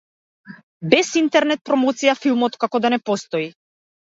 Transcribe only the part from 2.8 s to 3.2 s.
да не